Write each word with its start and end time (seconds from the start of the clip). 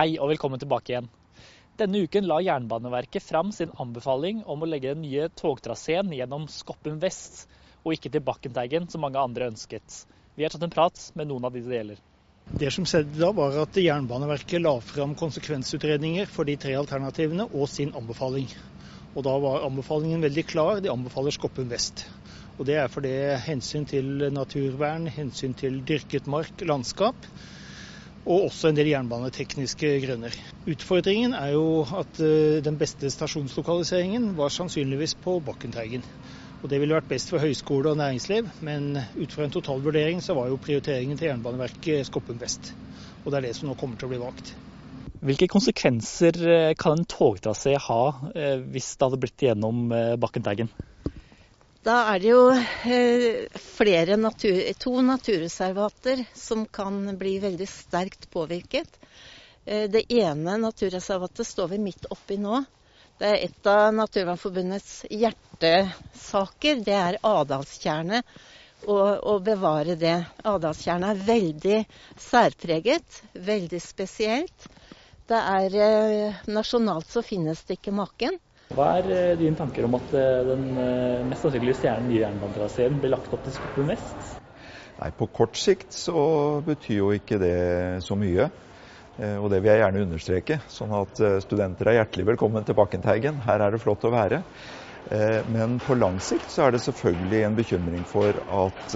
Hei 0.00 0.14
og 0.16 0.30
velkommen 0.30 0.56
tilbake 0.56 0.94
igjen. 0.94 1.08
Denne 1.76 2.00
uken 2.06 2.24
la 2.24 2.38
Jernbaneverket 2.40 3.20
fram 3.20 3.50
sin 3.52 3.68
anbefaling 3.82 4.38
om 4.48 4.62
å 4.64 4.68
legge 4.70 4.94
den 4.94 5.02
nye 5.04 5.26
togtraseen 5.36 6.14
gjennom 6.16 6.46
Skoppen 6.48 6.96
vest, 7.02 7.42
og 7.84 7.92
ikke 7.92 8.08
til 8.14 8.24
Bakkenteigen, 8.24 8.86
som 8.88 9.04
mange 9.04 9.20
andre 9.20 9.50
ønsket. 9.50 9.98
Vi 10.40 10.46
har 10.46 10.54
tatt 10.54 10.64
en 10.64 10.72
prat 10.72 11.02
med 11.20 11.28
noen 11.28 11.44
av 11.44 11.52
de 11.52 11.60
det 11.66 11.76
gjelder. 11.76 12.00
Det 12.64 12.72
som 12.72 12.88
skjedde 12.88 13.20
da, 13.20 13.28
var 13.42 13.60
at 13.66 13.76
Jernbaneverket 13.76 14.64
la 14.64 14.72
fram 14.80 15.12
konsekvensutredninger 15.20 16.32
for 16.32 16.48
de 16.48 16.56
tre 16.64 16.78
alternativene 16.80 17.50
og 17.50 17.68
sin 17.68 17.92
anbefaling. 17.92 18.48
Og 19.12 19.28
Da 19.28 19.36
var 19.44 19.68
anbefalingen 19.68 20.24
veldig 20.24 20.48
klar. 20.48 20.80
De 20.80 20.88
anbefaler 20.88 21.36
Skoppen 21.36 21.68
vest. 21.68 22.06
Og 22.56 22.64
Det 22.64 22.80
er 22.80 22.88
fordi 22.88 23.16
hensyn 23.52 23.84
til 23.84 24.30
naturvern, 24.32 25.12
hensyn 25.12 25.52
til 25.52 25.82
dyrket 25.84 26.24
mark, 26.24 26.56
landskap, 26.64 27.28
og 28.28 28.46
også 28.50 28.70
en 28.70 28.76
del 28.76 28.90
jernbanetekniske 28.90 29.92
grunner. 30.04 30.34
Utfordringen 30.68 31.32
er 31.36 31.54
jo 31.54 31.82
at 31.96 32.20
eh, 32.20 32.60
den 32.64 32.76
beste 32.80 33.10
stasjonslokaliseringen 33.12 34.34
var 34.38 34.52
sannsynligvis 34.52 35.16
på 35.24 35.38
Bakkenteigen. 35.44 36.04
Og 36.60 36.68
Det 36.68 36.80
ville 36.80 36.92
vært 36.92 37.08
best 37.08 37.30
for 37.32 37.40
høyskole 37.40 37.94
og 37.94 37.96
næringsliv, 37.96 38.50
men 38.60 38.98
ut 39.16 39.32
fra 39.32 39.46
en 39.46 39.54
totalvurdering 39.54 40.20
så 40.20 40.36
var 40.36 40.50
jo 40.50 40.60
prioriteringen 40.60 41.16
til 41.16 41.30
Jernbaneverket 41.30 42.04
Skoppum 42.10 42.36
vest. 42.42 42.74
Og 43.24 43.32
det 43.32 43.40
er 43.40 43.48
det 43.48 43.54
som 43.56 43.70
nå 43.70 43.78
kommer 43.80 43.96
til 43.96 44.10
å 44.10 44.12
bli 44.12 44.20
valgt. 44.20 44.52
Hvilke 45.24 45.48
konsekvenser 45.52 46.36
eh, 46.44 46.74
kan 46.80 46.98
en 46.98 47.08
togtrasé 47.08 47.78
ha 47.80 48.02
eh, 48.34 48.60
hvis 48.60 48.92
det 48.96 49.08
hadde 49.08 49.22
blitt 49.24 49.48
gjennom 49.48 49.88
Bakkenteigen? 50.20 50.68
Da 51.80 51.94
er 52.12 52.20
det 52.20 52.28
jo 52.28 52.40
flere 53.72 54.18
natur, 54.20 54.58
to 54.76 54.90
naturreservater 55.00 56.26
som 56.36 56.66
kan 56.68 56.98
bli 57.16 57.38
veldig 57.40 57.68
sterkt 57.68 58.26
påvirket. 58.34 58.98
Det 59.64 60.02
ene 60.12 60.58
naturreservatet 60.60 61.48
står 61.48 61.70
vi 61.72 61.78
midt 61.80 62.04
oppi 62.12 62.36
nå. 62.36 62.60
Det 63.20 63.30
er 63.30 63.46
et 63.46 63.68
av 63.68 63.94
Naturvernforbundets 63.96 65.06
hjertesaker. 65.08 66.84
Det 66.84 66.96
er 66.96 67.18
Adalstjernet. 67.24 68.28
Å 68.88 69.34
bevare 69.44 69.96
det. 70.00 70.18
Adalstjernet 70.48 71.14
er 71.14 71.26
veldig 71.32 71.80
særpreget, 72.20 73.22
veldig 73.32 73.80
spesielt. 73.84 74.68
Det 75.28 75.40
er 75.56 76.40
Nasjonalt 76.48 77.08
så 77.12 77.24
finnes 77.24 77.64
det 77.64 77.80
ikke 77.80 77.96
maken. 77.96 78.40
Hva 78.70 78.86
er 79.00 79.08
eh, 79.10 79.32
dine 79.38 79.58
tanker 79.58 79.86
om 79.88 79.96
at 79.98 80.12
eh, 80.14 80.42
den 80.46 80.66
eh, 80.78 81.22
mest 81.26 81.42
sannsynlige 81.42 81.80
stjernen 81.80 82.06
nye 82.06 82.20
jernbanetraseen 82.20 83.00
blir 83.02 83.10
lagt 83.10 83.32
opp 83.34 83.42
til 83.42 83.54
Skoppen 83.56 83.88
vest? 83.90 84.28
Nei, 85.00 85.08
På 85.16 85.26
kort 85.26 85.58
sikt 85.58 85.96
så 85.96 86.20
betyr 86.62 87.00
jo 87.00 87.08
ikke 87.16 87.40
det 87.42 87.56
så 88.06 88.18
mye. 88.18 88.50
Og 89.20 89.50
det 89.52 89.58
vil 89.60 89.68
jeg 89.68 89.80
gjerne 89.82 90.02
understreke, 90.06 90.56
sånn 90.72 90.92
at 90.96 91.18
studenter 91.44 91.90
er 91.90 91.98
hjertelig 91.98 92.24
velkommen 92.30 92.64
til 92.64 92.76
Bakkenteigen. 92.78 93.42
Her 93.44 93.66
er 93.66 93.74
det 93.74 93.80
flott 93.82 94.06
å 94.08 94.12
være. 94.14 94.38
Men 95.50 95.74
på 95.84 95.96
lang 95.98 96.16
sikt 96.24 96.48
så 96.48 96.64
er 96.64 96.72
det 96.72 96.80
selvfølgelig 96.86 97.42
en 97.44 97.58
bekymring 97.58 98.06
for 98.08 98.38
at 98.40 98.94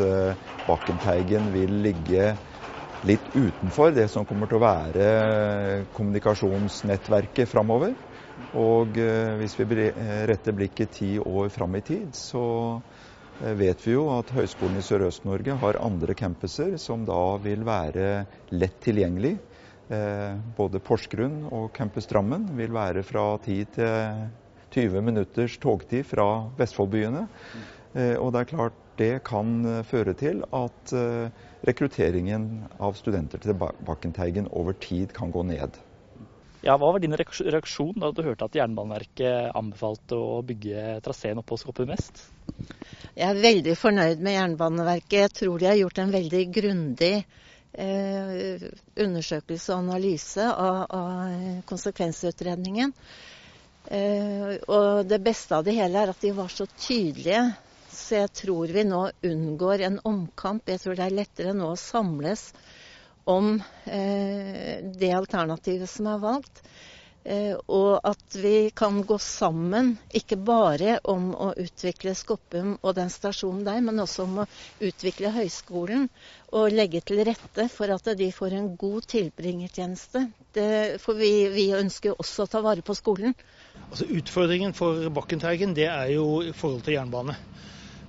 Bakkenteigen 0.70 1.50
vil 1.52 1.76
ligge 1.84 2.30
litt 3.04 3.28
utenfor 3.34 3.92
det 3.96 4.06
som 4.12 4.24
kommer 4.28 4.48
til 4.48 4.62
å 4.62 4.64
være 4.64 5.10
kommunikasjonsnettverket 5.92 7.50
framover. 7.50 7.92
Og 8.54 8.98
eh, 8.98 9.34
hvis 9.38 9.54
vi 9.60 9.66
eh, 9.86 10.22
retter 10.28 10.54
blikket 10.56 10.96
ti 10.98 11.10
år 11.18 11.50
fram 11.54 11.76
i 11.78 11.82
tid, 11.86 12.14
så 12.18 12.44
eh, 13.40 13.54
vet 13.58 13.82
vi 13.86 13.94
jo 13.94 14.08
at 14.14 14.32
Høgskolen 14.34 14.80
i 14.80 14.84
Sørøst-Norge 14.84 15.58
har 15.62 15.78
andre 15.82 16.16
campuser 16.18 16.74
som 16.82 17.06
da 17.06 17.36
vil 17.44 17.62
være 17.66 18.24
lett 18.54 18.80
tilgjengelig. 18.84 19.36
Både 20.56 20.80
Porsgrunn 20.80 21.42
og 21.52 21.66
Campus 21.76 22.06
Drammen 22.08 22.46
vil 22.56 22.72
være 22.72 23.02
fra 23.04 23.34
10 23.44 23.58
til 23.74 24.22
20 24.72 25.04
minutters 25.04 25.58
togtid 25.60 26.08
fra 26.08 26.24
Vestfoldbyene. 26.56 27.26
Og 28.16 28.32
det 28.32 28.40
er 28.40 28.48
klart 28.48 28.80
det 28.96 29.12
kan 29.28 29.84
føre 29.84 30.16
til 30.16 30.40
at 30.56 30.96
rekrutteringen 31.68 32.48
av 32.80 32.96
studenter 32.96 33.44
til 33.44 33.60
Bakkenteigen 33.60 34.48
over 34.56 34.72
tid 34.72 35.12
kan 35.12 35.34
gå 35.36 35.44
ned. 35.52 35.76
Ja, 36.64 36.78
Hva 36.80 36.94
var 36.94 37.02
din 37.02 37.12
reaksjon 37.12 37.98
da 38.00 38.08
du 38.14 38.22
hørte 38.24 38.46
at 38.46 38.54
Jernbaneverket 38.56 39.52
anbefalte 39.52 40.16
å 40.16 40.38
bygge 40.48 40.94
traseen 41.04 41.42
opp 41.42 41.50
på 41.50 41.58
Skoppum 41.60 41.90
vest? 41.92 42.22
Jeg 43.12 43.26
er 43.28 43.40
veldig 43.42 43.74
fornøyd 43.76 44.22
med 44.24 44.38
Jernbaneverket. 44.38 45.18
Jeg 45.26 45.34
tror 45.36 45.60
de 45.60 45.68
har 45.68 45.76
gjort 45.76 46.00
en 46.00 46.14
veldig 46.14 46.40
grundig 46.56 47.12
eh, 47.20 48.64
undersøkelse 48.96 49.74
og 49.74 49.82
analyse 49.82 50.46
av, 50.48 50.78
av 50.88 51.66
konsekvensutredningen. 51.68 52.94
Eh, 53.84 54.56
og 54.64 55.04
det 55.10 55.20
beste 55.20 55.58
av 55.58 55.66
det 55.68 55.76
hele 55.76 56.00
er 56.00 56.14
at 56.14 56.24
de 56.24 56.32
var 56.32 56.48
så 56.48 56.64
tydelige. 56.78 57.42
Så 57.92 58.22
jeg 58.22 58.32
tror 58.40 58.72
vi 58.72 58.86
nå 58.88 59.02
unngår 59.34 59.84
en 59.84 60.00
omkamp. 60.08 60.64
Jeg 60.72 60.80
tror 60.80 60.96
det 60.96 61.10
er 61.10 61.18
lettere 61.20 61.52
nå 61.52 61.74
å 61.74 61.78
samles 61.78 62.48
om 63.24 63.54
eh, 63.84 64.84
det 64.84 65.12
alternativet 65.16 65.90
som 65.90 66.10
er 66.12 66.20
valgt. 66.22 66.64
Eh, 67.24 67.54
og 67.72 68.04
at 68.04 68.34
vi 68.36 68.68
kan 68.76 68.98
gå 69.08 69.16
sammen, 69.18 69.94
ikke 70.12 70.36
bare 70.44 70.98
om 71.08 71.30
å 71.32 71.54
utvikle 71.56 72.12
Skoppum 72.18 72.74
og 72.82 72.98
den 72.98 73.08
stasjonen 73.08 73.62
der, 73.64 73.80
men 73.80 74.02
også 74.02 74.26
om 74.26 74.42
å 74.42 74.46
utvikle 74.84 75.32
høyskolen 75.32 76.10
og 76.52 76.76
legge 76.76 77.00
til 77.00 77.22
rette 77.24 77.66
for 77.72 77.94
at 77.94 78.12
de 78.18 78.28
får 78.28 78.58
en 78.58 78.68
god 78.76 79.08
tilbringertjeneste. 79.14 80.26
Det, 80.52 80.68
for 81.00 81.16
vi, 81.16 81.48
vi 81.54 81.70
ønsker 81.72 82.12
jo 82.12 82.18
også 82.20 82.44
å 82.44 82.52
ta 82.58 82.60
vare 82.66 82.84
på 82.84 82.96
skolen. 82.98 83.32
Altså 83.88 84.10
Utfordringen 84.20 84.76
for 84.76 85.08
Bakkenteigen 85.16 85.72
det 85.76 85.88
er 85.88 86.12
jo 86.18 86.42
i 86.44 86.52
forhold 86.52 86.84
til 86.84 86.98
jernbane. 86.98 87.38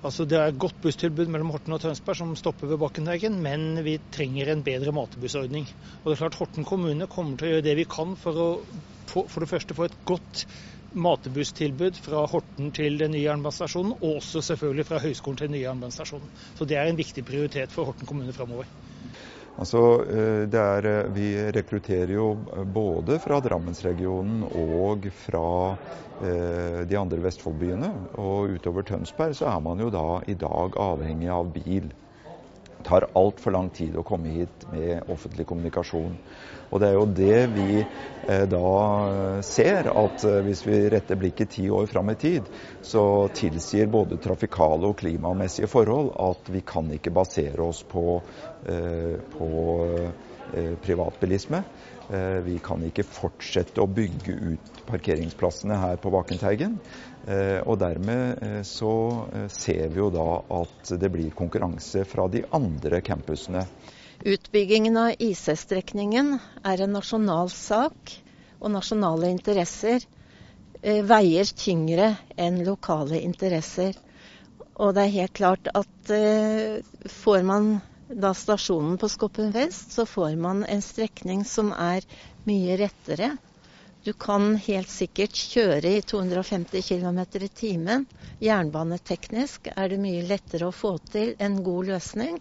Altså 0.06 0.26
Det 0.30 0.38
er 0.38 0.52
et 0.52 0.60
godt 0.62 0.76
busstilbud 0.84 1.32
mellom 1.34 1.50
Horten 1.50 1.74
og 1.74 1.80
Tønsberg 1.82 2.20
som 2.20 2.34
stopper 2.38 2.70
ved 2.70 2.78
Bakkenveggen, 2.78 3.40
men 3.42 3.80
vi 3.86 3.96
trenger 4.14 4.52
en 4.54 4.62
bedre 4.66 4.92
matebussordning. 4.94 5.66
Og 6.04 6.12
det 6.12 6.14
er 6.16 6.20
klart 6.22 6.38
Horten 6.38 6.68
kommune 6.68 7.08
kommer 7.10 7.40
til 7.40 7.48
å 7.48 7.54
gjøre 7.56 7.66
det 7.66 7.74
vi 7.80 7.88
kan 7.90 8.14
for 8.20 8.38
å 8.44 8.50
for 9.10 9.42
det 9.42 9.50
første 9.50 9.78
få 9.78 9.88
et 9.88 9.98
godt 10.06 10.44
matebusstilbud 10.94 11.98
fra 12.06 12.22
Horten 12.30 12.70
til 12.76 13.00
den 13.02 13.16
nye 13.16 13.24
jernbanestasjonen, 13.26 13.96
og 13.98 14.20
også 14.22 14.44
selvfølgelig 14.46 14.86
fra 14.92 15.02
høyskolen 15.02 15.40
til 15.40 15.50
den 15.50 15.58
nye 15.58 15.66
jernbanestasjonen. 15.66 16.30
Så 16.58 16.70
det 16.70 16.78
er 16.78 16.90
en 16.92 17.02
viktig 17.02 17.26
prioritet 17.26 17.74
for 17.74 17.90
Horten 17.90 18.10
kommune 18.10 18.34
framover. 18.36 18.70
Altså, 19.56 19.82
eh, 20.12 20.44
er, 20.52 20.86
eh, 20.86 21.12
vi 21.16 21.28
rekrutterer 21.56 22.12
jo 22.12 22.34
både 22.76 23.20
fra 23.24 23.40
Drammensregionen 23.40 24.44
og 24.52 25.08
fra 25.16 25.78
eh, 26.20 26.82
de 26.84 26.98
andre 27.00 27.22
Vestfoldbyene. 27.24 27.92
Og 28.20 28.58
utover 28.58 28.84
Tønsberg 28.84 29.38
så 29.38 29.48
er 29.54 29.62
man 29.64 29.80
jo 29.80 29.92
da 29.94 30.20
i 30.28 30.36
dag 30.36 30.76
avhengig 30.76 31.32
av 31.32 31.54
bil. 31.56 31.88
Tar 32.85 33.07
altfor 33.18 33.56
lang 33.56 33.72
tid 33.73 33.96
å 33.97 34.06
komme 34.06 34.34
hit 34.34 34.68
med 34.72 35.09
offentlig 35.09 35.47
kommunikasjon. 35.50 36.13
Og 36.69 36.81
det 36.81 36.90
er 36.90 36.96
jo 36.97 37.06
det 37.18 37.41
vi 37.53 37.68
eh, 37.81 38.46
da 38.50 39.41
ser, 39.46 39.90
at 39.90 40.25
eh, 40.25 40.41
hvis 40.46 40.63
vi 40.68 40.79
retter 40.94 41.19
blikket 41.22 41.53
ti 41.57 41.68
år 41.69 41.88
fram 41.90 42.12
i 42.13 42.18
tid, 42.19 42.50
så 42.85 43.06
tilsier 43.34 43.90
både 43.91 44.19
trafikale 44.22 44.90
og 44.90 44.97
klimamessige 45.01 45.69
forhold 45.72 46.12
at 46.29 46.51
vi 46.53 46.62
kan 46.66 46.90
ikke 46.97 47.13
basere 47.16 47.66
oss 47.66 47.84
på 47.90 48.19
Eh, 48.66 49.19
på 49.38 49.47
eh, 50.53 50.74
privatbilisme. 50.81 51.63
Eh, 52.10 52.40
vi 52.46 52.60
kan 52.62 52.84
ikke 52.86 53.06
fortsette 53.08 53.82
å 53.82 53.90
bygge 53.90 54.34
ut 54.34 54.82
parkeringsplassene 54.86 55.78
her 55.82 55.98
på 56.02 56.12
Bakenteigen. 56.14 56.80
Og 57.66 57.80
dermed 57.82 58.44
så 58.70 58.92
ser 59.50 59.88
vi 59.90 59.98
jo 59.98 60.12
da 60.14 60.26
at 60.60 60.92
det 61.02 61.10
blir 61.10 61.32
konkurranse 61.34 62.04
fra 62.06 62.28
de 62.30 62.44
andre 62.54 63.00
campusene. 63.02 63.64
Utbyggingen 64.22 65.00
av 65.02 65.16
IC-strekningen 65.18 66.36
er 66.62 66.84
en 66.86 66.94
nasjonal 66.94 67.50
sak, 67.50 68.13
og 68.62 68.72
nasjonale 68.75 69.31
interesser 69.34 70.06
veier 70.86 71.50
tyngre 71.58 72.12
enn 72.38 72.62
lokale 72.68 73.24
interesser. 73.25 73.98
Og 74.78 74.94
det 74.94 75.08
er 75.08 75.18
helt 75.18 75.38
klart 75.42 75.74
at 75.74 76.13
får 77.24 77.50
man 77.50 77.80
da 78.07 78.34
stasjonen 78.34 78.98
på 78.98 79.10
Skoppen 79.10 79.52
vest, 79.52 79.92
så 79.92 80.06
får 80.06 80.36
man 80.36 80.63
en 80.63 80.81
strekning 80.81 81.46
som 81.46 81.74
er 81.74 82.06
mye 82.44 82.78
rettere. 82.78 83.38
Du 84.06 84.13
kan 84.13 84.54
helt 84.62 84.90
sikkert 84.90 85.34
kjøre 85.34 85.96
i 85.98 86.02
250 86.06 86.81
km 86.86 87.19
i 87.42 87.48
timen. 87.48 88.06
Jernbaneteknisk 88.40 89.72
er 89.75 89.90
det 89.90 89.98
mye 89.98 90.22
lettere 90.30 90.69
å 90.69 90.75
få 90.75 90.98
til 91.10 91.34
en 91.42 91.63
god 91.66 91.90
løsning, 91.96 92.38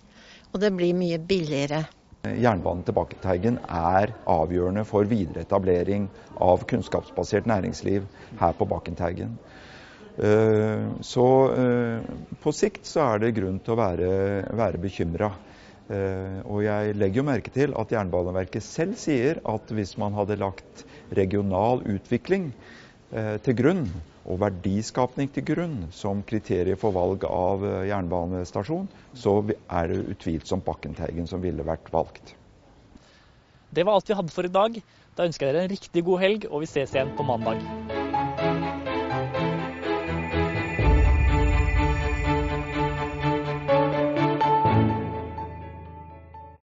og 0.53 0.61
det 0.61 0.75
blir 0.77 0.93
mye 0.93 1.19
billigere. 1.19 1.87
Jernbanen 2.25 2.85
til 2.85 3.17
Teigen 3.23 3.59
er 3.69 4.13
avgjørende 4.29 4.85
for 4.89 5.09
videreetablering 5.09 6.09
av 6.41 6.65
kunnskapsbasert 6.69 7.49
næringsliv 7.49 8.05
her 8.41 8.53
på 8.57 8.69
Bakkenteigen. 8.69 9.37
Eh, 10.17 10.87
så 11.01 11.27
eh, 11.53 12.05
på 12.41 12.53
sikt 12.53 12.87
så 12.87 13.09
er 13.09 13.25
det 13.25 13.35
grunn 13.41 13.59
til 13.65 13.75
å 13.75 13.81
være, 13.81 14.13
være 14.53 14.81
bekymra. 14.85 15.33
Eh, 15.93 16.41
og 16.49 16.63
jeg 16.65 16.95
legger 16.97 17.21
jo 17.21 17.27
merke 17.29 17.53
til 17.53 17.75
at 17.77 17.93
Jernbaneverket 17.93 18.65
selv 18.65 18.97
sier 18.97 19.41
at 19.45 19.73
hvis 19.77 19.99
man 20.01 20.17
hadde 20.17 20.39
lagt 20.41 20.85
regional 21.13 21.85
utvikling 21.85 22.53
eh, 23.13 23.37
til 23.45 23.59
grunn, 23.59 23.87
og 24.25 24.41
verdiskapning 24.41 25.29
til 25.35 25.45
grunn 25.45 25.75
som 25.93 26.23
kriterier 26.25 26.79
for 26.81 26.97
valg 26.97 27.27
av 27.29 27.65
eh, 27.69 27.83
jernbanestasjon, 27.91 28.89
så 29.13 29.37
er 29.69 29.93
det 29.93 30.01
utvilsomt 30.15 30.65
Bakkenteigen 30.65 31.29
som 31.29 31.45
ville 31.45 31.67
vært 31.67 31.93
valgt. 31.93 32.33
Det 33.75 33.85
var 33.85 33.99
alt 33.99 34.09
vi 34.09 34.17
hadde 34.17 34.33
for 34.33 34.49
i 34.49 34.55
dag. 34.55 34.81
Da 35.15 35.29
ønsker 35.29 35.47
jeg 35.47 35.59
dere 35.59 35.69
en 35.69 35.75
riktig 35.77 36.07
god 36.07 36.25
helg, 36.25 36.49
og 36.51 36.65
vi 36.65 36.71
ses 36.71 36.97
igjen 36.97 37.13
på 37.19 37.27
mandag. 37.29 37.61